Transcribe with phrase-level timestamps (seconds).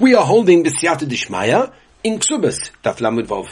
[0.00, 1.72] We are holding the Siyata Dishmaya
[2.04, 3.48] in Ksubas, Daf Lamed Vov.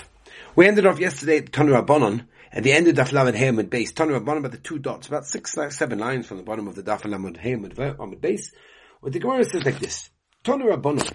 [0.55, 3.93] We ended off yesterday at Tanu Rabbanon, at the end of Daf Lamed Hayamid base.
[3.93, 6.85] Tanu Rabbanon about the two dots, about six, seven lines from the bottom of the
[6.85, 8.53] Daf Lamed Hayamid base.
[9.01, 10.09] What the Gemara says like this.
[10.45, 11.13] Tanu Rabbanon.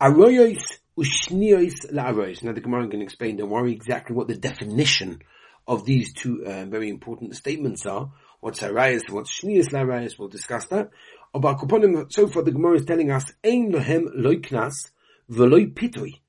[0.00, 0.62] Aroyos
[0.96, 2.44] ushnios la'aroyos.
[2.44, 5.20] Now the Gemara can explain, don't worry exactly what the definition
[5.66, 8.12] of these two uh, very important statements are.
[8.40, 10.90] What's arayos what's shnios la'arayos, we'll discuss that.
[11.34, 14.90] About Kuponim, so far the Gemara is telling us, Ein lohem loy knas
[15.30, 16.20] v'loy pitui,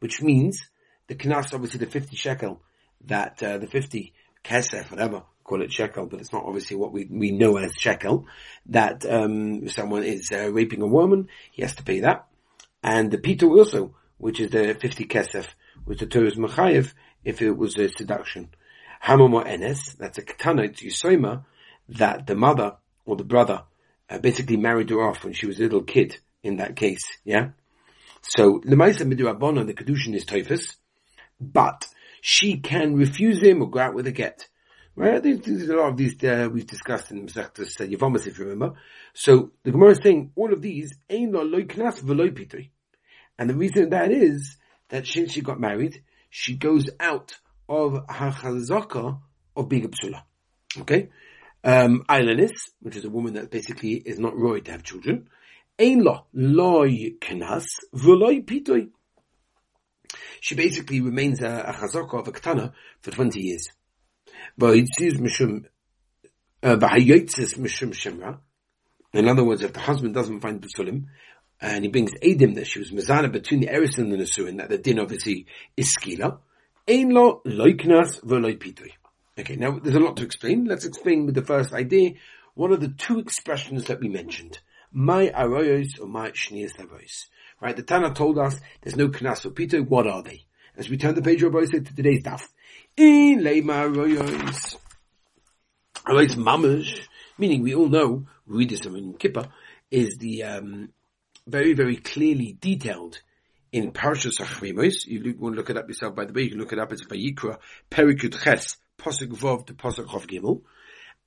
[0.00, 0.60] which means
[1.06, 2.60] the knas, obviously the 50 shekel,
[3.06, 4.12] that, uh, the 50
[4.44, 8.26] kesef, whatever, call it shekel, but it's not obviously what we, we know as shekel,
[8.66, 12.26] that, um, someone is uh, raping a woman, he has to pay that.
[12.82, 15.46] And the pitu also, which is the 50 kesef,
[15.86, 16.92] which the Torah is mechayev,
[17.24, 18.50] if it was a seduction.
[19.02, 21.44] Hamamo enes, that's a katana, it's yusoma,
[21.88, 23.62] that the mother or the brother
[24.08, 27.50] uh, basically married her off when she was a little kid in that case, yeah?
[28.22, 30.76] So, Lemaisa Midirabona, the Kedushin is Typhus,
[31.40, 31.86] but
[32.20, 34.48] she can refuse him or go out with a get.
[34.96, 35.22] Right?
[35.22, 38.46] There's, there's a lot of these, uh, we've discussed in Masechtas uh, Yavamas, if you
[38.46, 38.76] remember.
[39.14, 42.70] So, the Gemara is saying, all of these, Ein lo loy knas v'loy.
[43.38, 44.56] And the reason that is,
[44.88, 49.20] that since she got married, she goes out of her chazaka
[49.54, 50.22] of being a psula.
[50.80, 51.10] Okay?
[51.66, 55.28] Um, Eilenis, which is a woman that basically is not roy to have children.
[55.80, 58.90] Ein lo, loy knas, v'loy pitoy.
[60.40, 63.68] She basically remains a, a chazaka of a katana for 20 years.
[67.90, 68.38] Shemra.
[69.12, 71.06] In other words, if the husband doesn't find Basulim,
[71.60, 74.68] and he brings Adim that she was Mazana between the Eris and the Nasuin, that
[74.68, 76.38] the din obviously is skila,
[76.88, 78.92] Ein lo, loy knas, v'loy pitoy.
[79.38, 80.64] Okay, now there's a lot to explain.
[80.64, 82.14] Let's explain with the first idea.
[82.54, 84.60] What are the two expressions that we mentioned?
[84.92, 87.26] My aroyos or my shnias aroyos.
[87.60, 89.82] Right, the Tana told us there's no knas for Peter.
[89.82, 90.46] What are they?
[90.78, 92.48] As we turn the page of to today's daf.
[92.96, 94.76] In leima aroyos.
[96.06, 99.48] Aroyos mamash, meaning we all know, read this in Kippur,
[99.90, 100.88] is the, um,
[101.46, 103.20] very, very clearly detailed
[103.70, 105.04] in Parashas Achrimos.
[105.04, 106.92] You want to look it up yourself, by the way, you can look it up,
[106.92, 107.58] it's Vayikra,
[107.90, 110.62] Perikut Ches, Pasuk Vov to Pasuk Chav Gimel,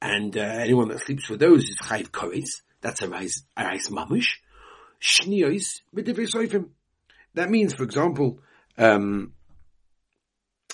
[0.02, 2.62] and uh, anyone that sleeps with those is Chayv Koris.
[2.82, 4.38] That's a rice, a rice mamush.
[5.02, 6.70] Shniyos b'divrei
[7.34, 8.40] That means, for example,
[8.78, 9.34] um,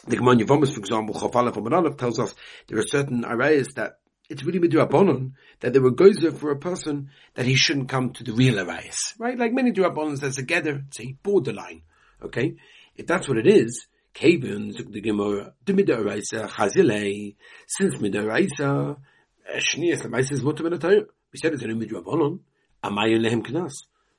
[0.08, 2.36] the Gemara Yevamos, for example, Chafala from tells us
[2.68, 7.10] there are certain arayas that it's really midrabanon that there were gozer for a person
[7.36, 9.38] that he shouldn't come to the real arayas, right?
[9.38, 11.82] Like many drabonons, there's a gather, a borderline,
[12.24, 12.56] okay?
[12.96, 17.36] If that's what it is, Kaven, the Gemara, the Midoraisa, Chazile,
[17.68, 18.96] since Midoraisa,
[19.58, 22.40] Shnias, the Maisa is Mutter We said it's a new Midrabanon,
[22.82, 23.74] Amayon Lehem Knas.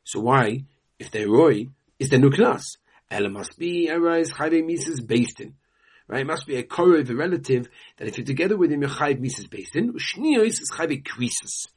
[0.04, 0.64] So why,
[0.98, 1.68] if they're Roy,
[1.98, 2.76] is there no Knas?
[3.10, 5.54] Ella must be a rise Chayve Mises based in.
[6.08, 6.20] Right?
[6.20, 9.18] It must be a Korov, a relative, that if you're together with him, you're Chayv
[9.18, 9.94] Mises based in.
[9.94, 11.68] Shnios is Chayve Krisis.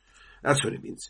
[0.43, 1.09] That's what it means.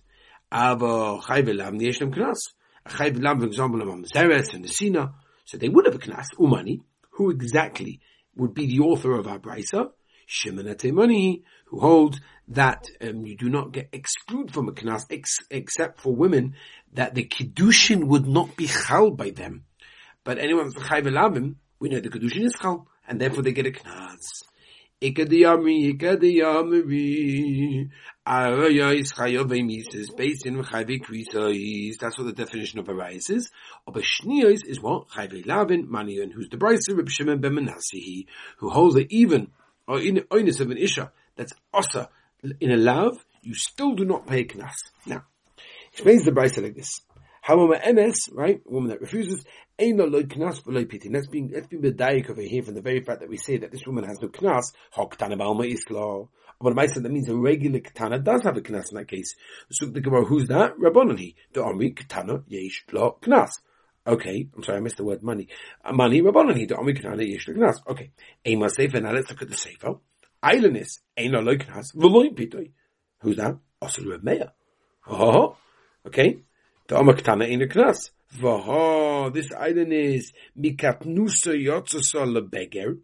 [0.54, 2.38] Ava Chayve Lam, the Yeshem Knas.
[2.86, 5.14] A Chayve Lam, for example, Amam Zeres and the Sina.
[5.46, 6.82] So they would have a Knas, Umani
[7.20, 8.00] who exactly
[8.38, 9.92] would be the author of our brisa?
[10.26, 15.40] Shimon Atemani, who holds that um, you do not get excluded from a knas ex-
[15.52, 16.56] except for women,
[16.94, 19.66] that the kiddushin would not be chal by them.
[20.24, 23.72] But anyone that's chayv we know the kiddushin is chal, and therefore they get a
[23.72, 24.24] knas.
[25.02, 27.90] Ikadiyami, ikadiyami,
[28.28, 31.98] arayais chayovim is based in chayve krisois.
[31.98, 33.50] That's what the definition of arayis is.
[33.86, 35.08] But shniyos is what?
[35.08, 38.26] Chayve lavin, manion, who's the brisa Reb Shimon ben Menasihi,
[38.58, 39.52] who holds that even,
[39.88, 42.10] or in oinus of an isha, that's osa,
[42.60, 44.76] in a lav, you still do not pay knas.
[45.06, 45.24] Now,
[45.94, 47.00] explains the brisa like this.
[47.42, 49.46] However, enes, right, woman that refuses,
[49.78, 51.14] ain't no loy knas for loy pitin.
[51.14, 53.72] Let's be, let's be medayik over here from the very fact that we say that
[53.72, 56.28] this woman has no knas, hok tanabalma iskla.
[56.62, 59.34] But my that means a regular katana does have a knas in that case.
[59.72, 60.78] So the Gemara, who's that?
[60.78, 61.36] Rabbanani.
[61.54, 63.52] The army katana yesh lo knas.
[64.06, 65.48] Okay, I'm sorry, I missed the word money.
[65.86, 66.68] Uh, money rabbanani.
[66.68, 67.78] The army katana yesh lo knas.
[67.88, 68.12] Okay.
[68.46, 69.00] Ema sefer.
[69.00, 69.96] Now let's look at the sefer.
[70.44, 72.72] Islandness ain't no loy knas v'loy pitoy.
[73.22, 73.58] Who's that?
[73.82, 74.52] Reb Meir.
[75.08, 75.56] Oh,
[76.06, 76.40] okay.
[76.90, 78.10] The Amakatana in the Knas.
[78.36, 82.98] Vaha, this island is Mikatnusa Yotzasa Lebeger.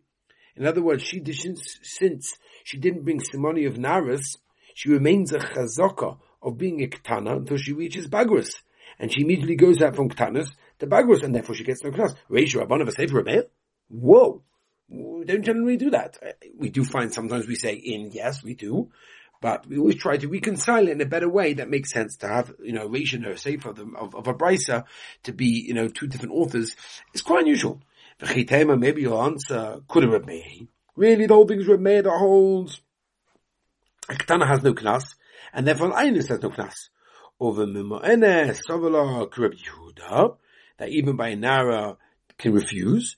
[0.55, 2.33] In other words, she didn't, since
[2.63, 4.37] she didn't bring Simoni of Naris,
[4.73, 8.49] she remains a chazaka of being a Ketana until she reaches Bagras.
[8.97, 10.49] And she immediately goes out from Ketanas
[10.79, 12.15] to Bagras, and therefore she gets no Knas.
[12.27, 13.43] Reish a Sefer
[13.89, 14.41] Whoa!
[14.89, 16.17] We don't generally do that.
[16.25, 18.89] Uh, we do find sometimes we say in, yes, we do.
[19.45, 22.27] But we always try to reconcile it in a better way that makes sense to
[22.27, 24.85] have, you know, Rishon or Sefer of, of, of a Brisa
[25.21, 26.75] to be, you know, two different authors
[27.13, 27.79] is quite unusual.
[28.19, 32.81] Maybe your answer could have been Really, the whole thing is Meir that holds
[34.09, 35.13] Ketana has no knas,
[35.53, 36.89] and therefore an Einus has no knas.
[37.39, 40.37] Over Mimoenes, Savala, Kreb Yehuda,
[40.79, 41.97] that even by Nara
[42.39, 43.15] can refuse.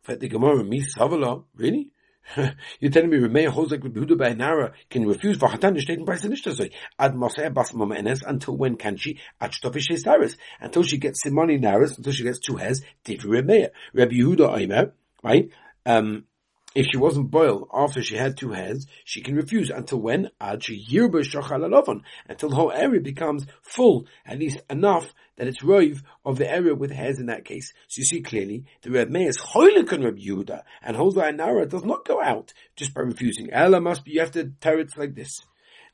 [0.00, 1.90] For the Gemara, me Savala, really?
[2.80, 6.64] You're telling me Remeir holds like Huda Nara can refuse for Hatan Preis nicht so.
[6.98, 9.20] Ad Moshe Bas Mamenes until when can she?
[9.40, 12.82] Ad Stofish Saris until she gets Simoni Naras until she gets two hairs.
[13.04, 13.70] Different Remeir.
[13.94, 14.92] Rabbi Yehuda Aimer,
[15.22, 15.50] right?
[15.84, 16.24] Um,
[16.76, 20.28] if she wasn't boiled after she had two heads, she can refuse until when?
[20.38, 20.62] Ad
[22.28, 26.74] Until the whole area becomes full, at least enough that it's rove of the area
[26.74, 27.72] with hairs in that case.
[27.88, 31.64] So you see clearly, the Reb Meir is Choylik Reb Yehuda, and holds that Nara
[31.64, 33.50] does not go out just by refusing.
[33.50, 35.40] Ella must be, you have to it like this.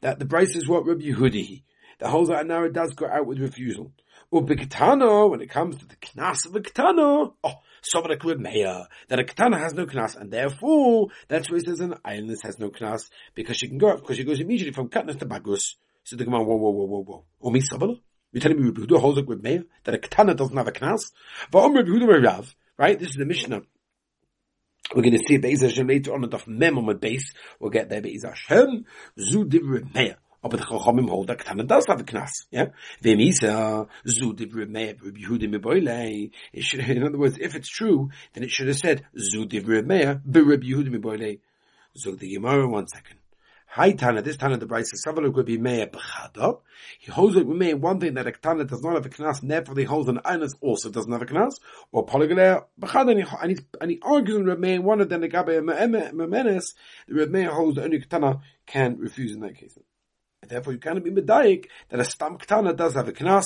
[0.00, 1.62] That the Bryce is what Reb Yehudi.
[2.00, 3.92] The whole Nara does go out with refusal.
[4.32, 9.18] Ubikitano, when it comes to the knas of a kitano, oh, Sobrak with Meya, that
[9.18, 12.70] a katana has no knas, and therefore, that's why it says an islandess has no
[12.70, 15.76] knas, because she can go, up, because she goes immediately from katnas to bagus.
[16.04, 17.24] So the Gemara, whoa, whoa, whoa, whoa, whoa.
[17.42, 18.00] Omi Sabala?
[18.32, 20.72] You're telling me Rabbi Huda holds it with Meya, that a katana doesn't have a
[20.72, 21.12] knas?
[21.52, 22.98] Va'om Rabbi Huda Rav, right?
[22.98, 23.62] This is the Mishnah.
[24.94, 27.32] We're going to see Be'ez Hashem later on the Daf Mem on the base.
[27.60, 28.86] We'll get there Be'ez Hashem.
[29.18, 30.16] Zu Divrei Meya.
[30.42, 32.46] Aber the Chachamim hold that Ketana does have a knas.
[32.50, 32.66] Yeah?
[33.02, 34.34] V'emisa, zu er?
[34.34, 36.30] divrei me'er b'Yehudim miboilei.
[36.88, 40.64] In other words, if it's true, then it should have said, zu divrei me'er b'Reb
[40.64, 41.38] Yehudim miboilei.
[41.96, 43.18] Zog the Gemara, one second.
[43.74, 46.38] Hi Tana, this Tana the Bryce Savaluk would be Meir Bechada.
[46.38, 46.62] Oh?
[46.98, 49.40] He holds it with me one thing that a Tana does not have a knas,
[49.40, 51.54] and therefore he holds an Einas also doesn't have a knas,
[51.90, 55.64] or Polygalea Bechada, and he, and he argues in Reb one of them, the Gabe
[55.64, 56.74] Memenes,
[57.08, 59.78] the Reb Meir holds the only Tana can refuse in that case.
[60.46, 63.44] Therefore, you cannot be medayik that a stam ktana does have a knas.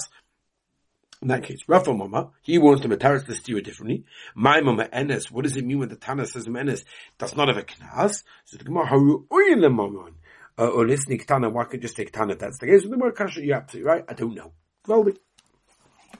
[1.22, 4.04] In that case, Rafa Mama, he wants to metaris the steer differently.
[4.34, 6.84] My Mama Enes, what does it mean when the Tana says Enes
[7.18, 8.22] does not have a knas?
[8.44, 10.10] So the Gemara, haru uyin Mama.
[10.58, 12.34] Uh, or listening Tana, why can't just take Tana?
[12.34, 12.82] That's the case.
[12.82, 14.04] So the more kasha, you're absolutely right.
[14.08, 14.52] I don't know.
[14.86, 15.06] Well,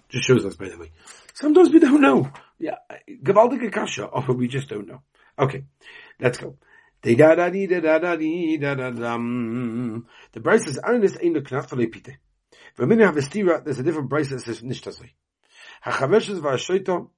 [0.09, 0.91] just shows us, by the way.
[1.35, 2.31] Sometimes we don't know.
[2.59, 2.77] Yeah,
[3.09, 5.03] Gavaldik kasha, or we just don't know.
[5.39, 5.65] Okay,
[6.21, 6.57] let's go.
[7.07, 7.15] The
[10.43, 11.69] Bryce says, Arnis ain't a knaf.
[12.75, 15.11] For have a stira, there's a different Bryce that says, Nishtazoi.
[15.85, 17.11] Hachaveshes v'ashoito,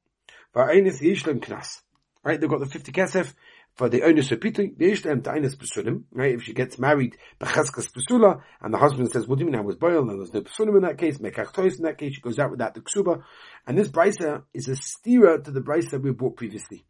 [0.54, 1.80] v'ainis yishlem knas.
[2.22, 3.32] Right, they've got the 50 kesef,
[3.78, 6.34] for the owners of Pita, the Ishlem to Einis Pesulim, right?
[6.34, 9.62] If she gets married, Becheskas Pesula, and the husband says, what do you mean I
[9.62, 10.10] was boiled?
[10.10, 12.50] And there's no Pesulim in that case, Mekach Tois in that case, she goes out
[12.50, 13.22] without the Ksuba.
[13.66, 16.84] And this Brisa is a stira to the Brisa we brought previously.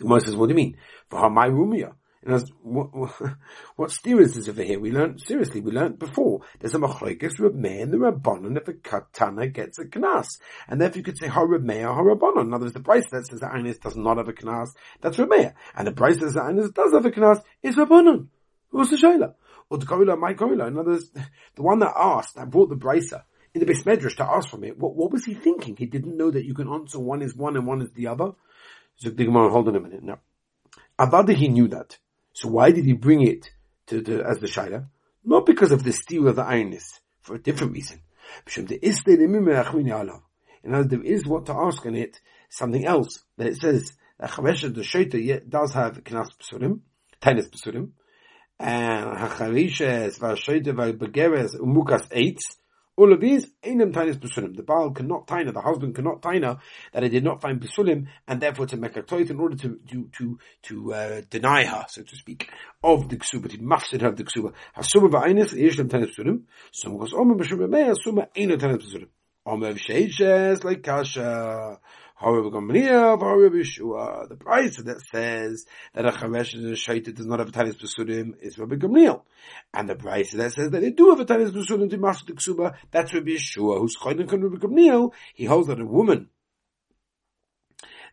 [0.00, 0.78] The Gemara says, what do you mean?
[1.12, 1.92] My rumia.
[2.24, 3.12] And what, what,
[3.76, 4.80] what steer is over here?
[4.80, 6.40] We learned, seriously, we learned before.
[6.58, 10.26] There's a machlekes Reb Meir and the Rabbanon if a katana gets a knas.
[10.68, 12.46] And therefore you could say ha Meir, ha Rabbanon.
[12.46, 14.70] In other words, the price that says that Einis does not have a knas,
[15.02, 15.54] that's Reb Meir.
[15.74, 18.28] And the price that says that Einis does have a knas is Rabbanon.
[18.70, 19.34] Who's the Shaila?
[19.68, 20.68] Or the Korila, my Korila.
[20.68, 21.10] In other words,
[21.56, 24.64] the one that asked, that brought the Brisa, in the Beis Medrash to ask from
[24.64, 25.76] it, what, what was he thinking?
[25.76, 28.32] He didn't know that you can answer one is one and one is the other.
[29.00, 30.02] So the hold on a minute.
[30.02, 30.18] No.
[30.98, 31.96] Avada, he knew that.
[32.34, 33.50] So why did he bring it
[33.86, 34.86] to the, as the Shaila?
[35.24, 38.02] Not because of the steel of the ironness, for a different reason.
[40.62, 44.26] In other there is what to ask on it, something else, that it says, the
[44.26, 46.80] Shaita does have Knas Pesurim,
[47.22, 47.92] Tainis Pesurim,
[48.58, 52.58] and Hacharishes, Vashaita, Vabegeres, Umukas Eitz,
[53.00, 54.54] all of these, Einem Tainis Pesulim.
[54.54, 56.60] The Baal cannot taina, the husband cannot taina
[56.92, 59.80] that he did not find Pesulim, and therefore to make a toit in order to,
[59.88, 62.50] to, to, to, uh, deny her, so to speak,
[62.84, 64.52] of the Ksuba, to mafsid of the Ksuba.
[64.76, 66.42] Hasuma Va'ainis, Yeshlem Tainis Pesulim.
[66.72, 69.08] Some goes, Omer Bashum B'mei, Hasuma Einem Tainis Pesulim.
[69.46, 71.80] Omer V'sheishes, like Kasha.
[72.20, 72.60] However, the
[74.38, 78.34] price that says that a chamesh and a shaita does not have a tanis besurim
[78.42, 79.22] is Rabbi Gamliel,
[79.72, 82.74] and the price that says that they do have a tanis besurim to the ksuba,
[82.90, 85.14] that's Rabbi Yeshua, who's chodim kan Rabbi Gamliel.
[85.32, 86.28] He holds that a woman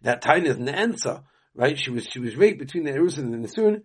[0.03, 1.23] that tanis and answer,
[1.53, 1.77] right?
[1.77, 3.81] She was she was raped between the Erusin and the Nesuin,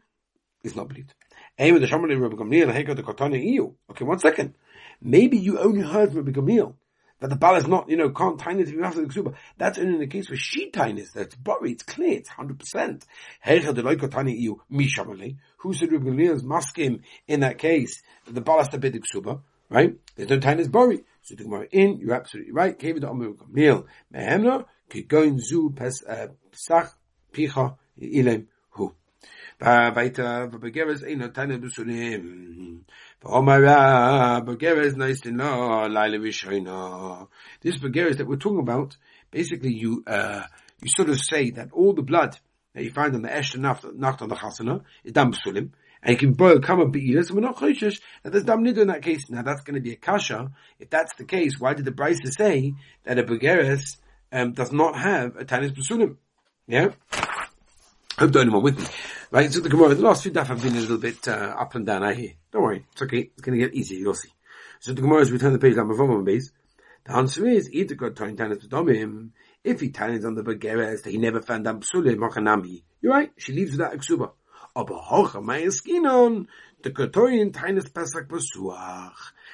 [0.63, 1.13] is not believed.
[1.59, 3.75] Aim the Shamali Rabbi Gamliel Hekot the Iyu.
[3.91, 4.55] Okay, one second.
[5.01, 6.77] Maybe you only heard Rabbi Gamliel
[7.23, 9.35] that the bal is not, you know, can't tiny to be after the ksuba.
[9.57, 13.05] That's only in the case where she tinies, that's buried, it's clear, it's 100%.
[15.59, 19.41] Who said Rabbi Gamliel's maskim in that case, the bal has to be the ksuba,
[19.71, 19.95] right?
[20.17, 21.05] There's no tinies buried.
[21.23, 22.77] So the Gemara in, you're absolutely right.
[22.77, 26.93] Kevin Amr Gamliel, mehemna, kigoin zu pes, uh, pesach,
[27.33, 28.49] picha, ilem.
[29.61, 31.03] Weiter, Begeres
[34.45, 37.29] Begeres nice no, Laila Vishoina.
[37.61, 38.97] This Begeres that we're talking about,
[39.31, 40.43] basically you, uh,
[40.81, 42.39] you sort of say that all the blood
[42.75, 45.71] that you find on the Esh Nacht on the Chasana is Dam Besulim.
[46.05, 49.03] And you can boil kama be'ilas, and we're not choishish that there's dam in that
[49.03, 49.31] case.
[49.31, 50.51] Now that's going to be a kasha.
[50.81, 53.99] If that's the case, why did the Brisa say that a begeres
[54.33, 56.17] um, does not have a tanis besulim?
[56.67, 56.89] Yeah?
[58.19, 58.87] Hope anyone with me.
[59.33, 61.75] Right, so the Gemara, the last few daf have been a little bit uh, up
[61.75, 62.33] and down, I hear.
[62.53, 64.29] Don't worry, it's okay, it's going to get easier, you'll see.
[64.81, 66.53] So the Gemara, as we turn the page, number four base,
[67.07, 69.31] the answer is, either got Toin Tanis B'domim,
[69.65, 72.83] if he Tanis on the Begeres, that he never found Dam Psulim.
[73.01, 74.33] You're right, she leaves without Eksuba.
[74.77, 76.47] Aber hocha mayaskinon,
[76.83, 78.29] the Kotorian Tanis Pesach.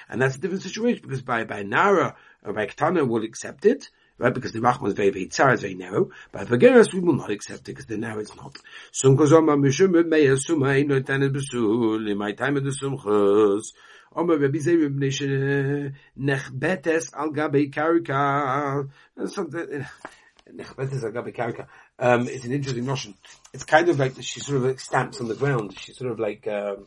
[0.08, 3.90] And that's a different situation, because by, by Nara, or by Ketana will accept it,
[4.18, 4.34] right?
[4.34, 6.10] Because the Rachman is very, very tzar, is very narrow.
[6.32, 8.56] But Begeres, we will not accept it because the narrow is not.
[8.92, 13.72] Sum kozoma mishum meya suma ino tanet besul, in my time of the sumchus.
[14.14, 18.88] Omer Rabbi Zeir Ibn Nechbetes al gabe karika.
[19.16, 21.66] Nechbetes al gabe karika.
[21.98, 23.14] Um, it's an interesting notion.
[23.52, 25.78] It's kind of like she sort of like stamps on the ground.
[25.78, 26.86] She sort of like, um,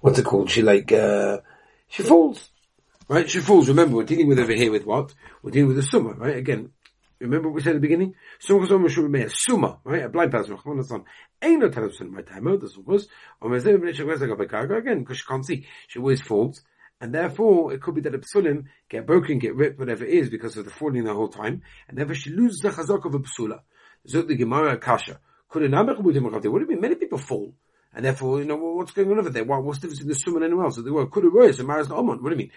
[0.00, 0.50] what's it called?
[0.50, 1.38] She like, uh,
[1.88, 2.50] she falls.
[3.10, 3.28] Right?
[3.28, 3.66] She falls.
[3.66, 5.12] Remember, we're dealing with over here with what?
[5.42, 6.36] We're dealing with the summa, right?
[6.36, 6.70] Again,
[7.18, 8.14] remember what we said at the beginning?
[8.38, 10.04] Summa summa be summa, right?
[10.04, 10.56] A blind person,
[11.42, 13.08] Ain't no telling in my time, oh, this was,
[13.42, 15.66] again, because she can't see.
[15.88, 16.62] She always falls.
[17.00, 20.30] And therefore, it could be that a psulim get broken, get ripped, whatever it is,
[20.30, 23.18] because of the falling the whole time, and therefore she loses the chazak of a
[23.18, 23.62] psula.
[24.08, 25.18] Zot the Gemara Kasha.
[25.48, 26.80] What do you mean?
[26.80, 27.54] Many people fall.
[27.92, 29.42] And therefore, you know, what's going on over there?
[29.42, 30.76] what's the difference in the sum and anyone else?
[30.76, 32.52] So the were could worse and Maris What do you mean?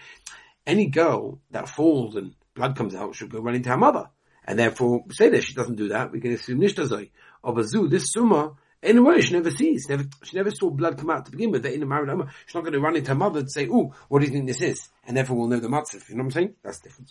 [0.66, 4.10] Any girl that falls and blood comes out should go running to her mother.
[4.44, 7.10] And therefore, say that she doesn't do that, we can assume nishtazoi.
[7.42, 8.54] Of a zoo, this summa,
[8.84, 9.88] in a way, she never sees.
[9.88, 11.62] Never, she never saw blood come out to begin with.
[11.62, 13.66] That in a married woman, she's not going to run into her mother and say,
[13.70, 16.06] "Oh, what do you think this is?" And therefore, we'll know the matzah.
[16.08, 16.54] You know what I'm saying?
[16.62, 17.10] That's different.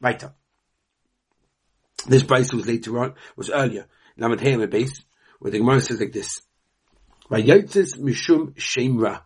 [0.00, 0.32] Weiter.
[2.06, 3.86] This base was later on, was earlier.
[4.16, 5.02] Lamed Hayim base,
[5.40, 6.42] where the Gemara says like this:
[7.28, 9.22] "Vayotzes mishum shemra."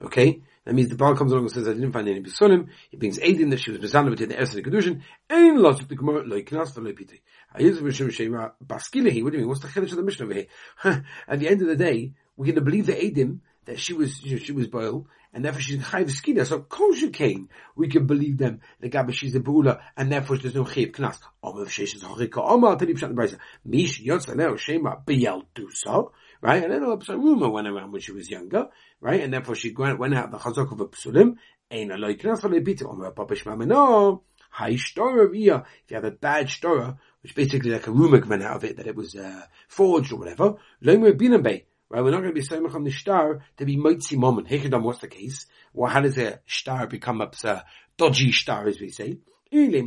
[0.00, 2.68] Okay, that means the Baal comes along and says, I didn't find any Besonim.
[2.90, 5.00] He brings Aiden that she was Bezana within the the Kedushin.
[5.30, 7.20] Ein lots of the Gemara, lo iknas v'lo ipite.
[7.58, 9.24] Ayuz v'shim shema baskilehi.
[9.24, 9.48] What do you mean?
[9.48, 10.46] What's the chiddush of the Mishnah over here?
[11.26, 14.22] At the end of the day, we're going to believe the Adim that she was,
[14.22, 16.46] you know, she was Baal, and therefore she's Chayiv Skida.
[16.46, 20.54] So, Kosher came, we can believe them, the Gabba she's a Bula, and therefore there's
[20.54, 21.16] no Chayiv Knas.
[21.42, 23.38] Omer v'sheish is Horika, Omer, Tani Pshat Nebraisa.
[23.64, 26.62] Mish Yotzaleo Shema Biyal Dusa right?
[26.64, 28.68] A rumor went around when she was younger,
[29.00, 29.20] right?
[29.20, 31.36] And therefore she went, out the chazak of a psulim,
[31.70, 36.10] ein aloi knas aloi bita, omer papa shmamino, high stora via, if you have a
[36.10, 39.42] bad stora, which basically like a rumor went out of it that it was, uh,
[39.68, 43.64] forged or whatever, loimer Right, we're not going to be saying on the star to
[43.64, 44.48] be mitzi moment.
[44.48, 45.46] Hekadam, what's the case?
[45.72, 47.62] Well, how does a star become a uh,
[47.96, 49.20] dodgy star, as we say?
[49.50, 49.82] If you're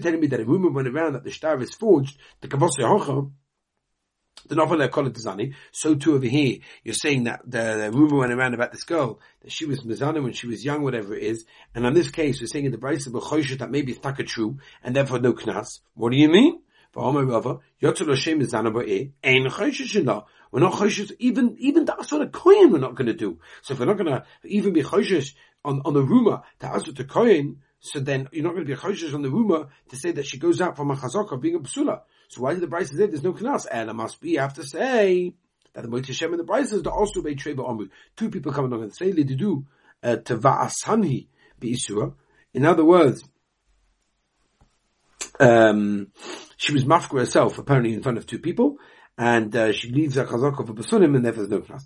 [0.00, 3.32] telling me that a rumor went around that the star is forged, the kavosya hocha,
[4.48, 5.54] the novel Tazani.
[5.72, 9.20] So too over here, you're saying that the, the, rumor went around about this girl
[9.42, 11.44] that she was Mizana when she was young, whatever it is.
[11.74, 14.58] And in this case, we're saying in the Bryce of that maybe it's taka true,
[14.82, 15.80] and therefore no knas.
[15.94, 16.60] What do you mean?
[16.92, 22.22] For oh my brother, Yotolo Shame Mizanaboe, ain't We're not choishes, even, even that sort
[22.22, 23.38] of coin we're not going to do.
[23.62, 25.34] So if we're not going to even be choishes
[25.64, 28.78] on, on the rumor to answer to coin, so then you're not going to be
[28.78, 31.54] choishes on the rumor to say that she goes out from a chazak of being
[31.54, 32.00] a psula.
[32.28, 33.66] So why did the Bryce say there's no knas?
[33.70, 35.34] And it must be, you have to say,
[35.74, 37.90] that the Moit Hashem and the Bryce is also be Treba Omri.
[38.16, 39.64] Two people come along and say, Lididu,
[40.02, 41.28] uh, Tava'asanhi
[41.60, 42.14] be Isura.
[42.52, 43.22] In other words,
[45.38, 46.08] um,
[46.56, 48.78] she was mafka herself, apparently in front of two people,
[49.18, 51.78] and uh, she leaves a chazak of a basunim, and therefore there's no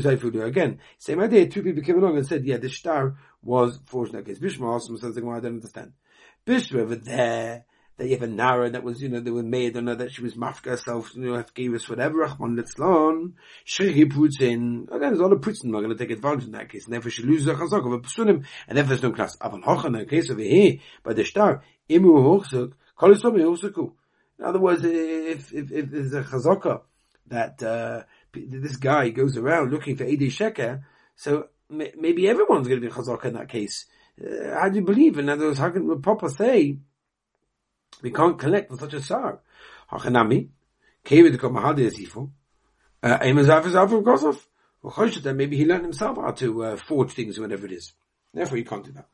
[0.00, 0.44] Zayfudu.
[0.44, 4.38] Again, same idea, two people came along and said, yeah, the star was fortunate case.
[4.38, 5.92] Bishma also says, I don't understand.
[6.46, 7.64] Bishma over there,
[7.98, 10.22] that you have a Nara that was, you know, they were made, or that she
[10.22, 13.32] was mafka herself, you know, gave us whatever, Rahman Litzlan,
[13.66, 16.52] Shehi puts in, again, there's a lot of Putin are going to take advantage in
[16.52, 19.12] that case, and therefore she loses the chazak of a Psunim, and therefore there's no
[19.12, 19.36] class.
[19.38, 23.92] Aval Hochan, the case over here, by the star, Imu Hochzuk, Kolisomi Hochzuku.
[24.38, 26.82] In other words, if, if, if there's a chazaka
[27.26, 30.84] that, uh, this guy goes around looking for Edi Sheker,
[31.16, 33.86] so maybe everyone's going to be chazaka in that case.
[34.20, 35.18] Uh, how do you believe?
[35.18, 36.78] In other words, how can Papa say
[38.02, 39.40] we can't collect with such a sar.
[39.90, 40.48] Hachanami,
[41.04, 42.32] Kamahadi is evil.
[43.02, 45.36] Amazaf is Gosov.
[45.36, 47.92] Maybe he learned himself how to uh, forge things, whatever it is.
[48.32, 49.08] Therefore, you can't do that.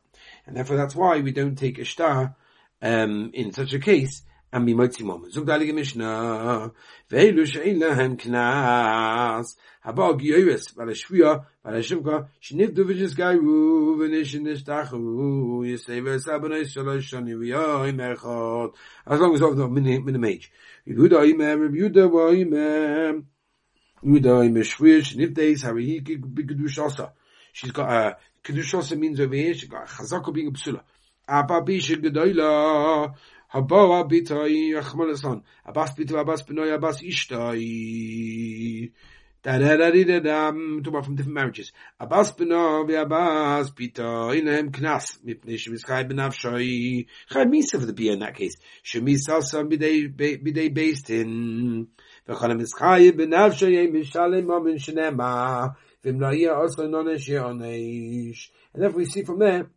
[0.46, 2.36] And therefore, that's why we don't take a star
[2.82, 4.22] um, in such a case
[4.54, 5.04] am mi moitzi.
[5.30, 6.70] Zog dalige mishna
[7.10, 13.36] veilu shein lahem knas, haba o gioiwes, shvia shvio, vala shivko, shnif du vijis gai
[13.36, 14.98] wu, vene shinish tachu,
[15.66, 18.74] yisei ves abonais shalai shoni vio im echot.
[19.06, 20.52] As long as all the minna mage.
[20.86, 23.24] Yehuda imem, yehuda wa imem,
[24.04, 27.12] yehuda im shvio, shnif deis, hawa hiki bigdush osa.
[27.52, 30.82] She's got uh, a, kidush osa means over here, got a being a psula.
[31.26, 33.14] Apa bishin gedoyla,
[33.54, 35.42] Haba bitai Achmalasan.
[35.64, 38.90] Abbas bitu Abbas benoy Abbas ishtai.
[39.44, 41.70] Da da da da da talk about from different marriages.
[42.00, 45.18] Abbas benoy Abbas bitai lehem knas.
[45.24, 47.06] Mipnei shemischai benavshai.
[47.30, 48.56] Chai misa for the beer in that case.
[48.84, 51.86] Shemisa sam bidei based in.
[52.28, 55.76] V'chanam mischai benavshai mishalem amin shenema.
[56.04, 58.50] V'mnaiya also nonesh yeonesh.
[58.74, 59.70] And if we see from there,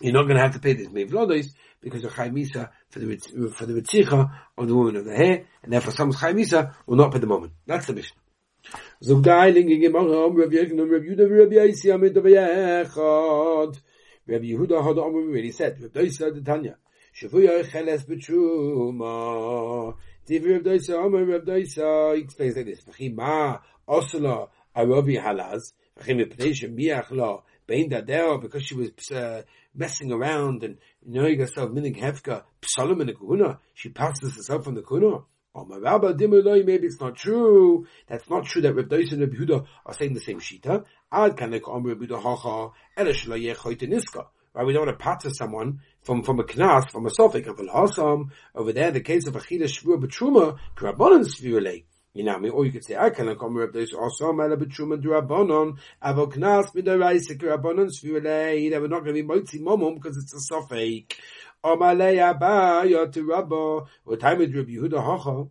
[0.00, 1.48] you're not going to have to pay this mevlodos
[1.80, 3.16] because of chaymisa for the
[3.54, 7.18] for the of the woman of the hair, and therefore someone's chaymisa will not pay
[7.18, 7.52] the moment.
[7.66, 8.16] That's the mission.
[14.28, 14.82] Rav Yehuda,
[26.18, 29.42] Yipnei Shemiach La, Bein Dadeo, because she was uh,
[29.74, 33.58] messing around and knowing herself minig hefka psalim in the kuna.
[33.74, 35.24] She passes herself from the kuna.
[35.58, 37.86] Oh maybe it's not true.
[38.08, 40.84] That's not true that Reb Dois and Reb Yehuda are saying the same shita.
[41.10, 44.26] Ad kanek om Reb Yehuda hacha niska.
[44.52, 47.58] Right, we don't want to patter someone from, from a knas, from a sophic of
[47.60, 51.84] al Over there, the case of achila shvur betruma, svirulei.
[52.16, 54.56] You know, I mean, or you could say, I can come up this also mala
[54.56, 60.16] betruman drabonon, avoknas midaraisa drabonon svirei, that we're not going to be motzi momum because
[60.16, 61.14] it's a suffix.
[61.62, 65.50] Or malay abba, yot rabbo, or time with Rabbi Yehuda hacha.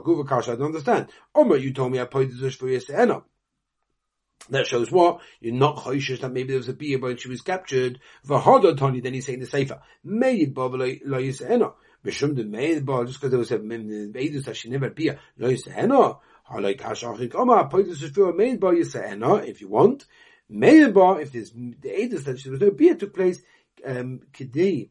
[0.00, 1.08] Kasha I don't understand.
[1.34, 3.22] Omer you told me I Poides Ashpuya Yisrael.
[4.50, 5.20] That shows what?
[5.40, 8.00] You're not choishish that maybe there was a beer when she was captured.
[8.26, 9.80] V'hodo Tony, then he's saying the safer.
[10.02, 11.72] Meir Boilos Ena.
[12.04, 14.92] Mishum the maid bar just because there was a maidus that she never.
[15.38, 16.20] No, you say heno.
[16.50, 17.66] Halay kashachik oma.
[17.68, 18.74] Poitus is for a maid bar.
[18.74, 20.04] You say heno if you want.
[20.50, 23.40] Maid bar if there's the aidus that she was no beer took place.
[23.84, 24.90] Um, kidei.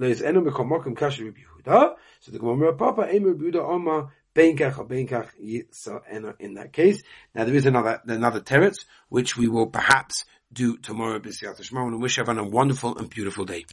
[0.00, 1.94] It's eno mekomokim kasher Yehuda.
[2.18, 4.10] So the Gemara Papa Emer Yehuda Oma.
[4.34, 7.02] Benkach or in that case.
[7.34, 11.18] Now there is another another teretz which we will perhaps do tomorrow.
[11.18, 11.86] B'siyat Shema.
[11.86, 13.64] And wish everyone a wonderful and beautiful day.